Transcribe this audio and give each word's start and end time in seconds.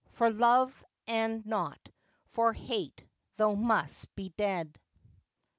'foe 0.07 0.29
love 0.29 0.83
and 1.05 1.45
not 1.45 1.77
for 2.31 2.53
hate 2.53 3.03
thou 3.37 3.53
must 3.53 4.15
be 4.15 4.29
ded.' 4.35 4.79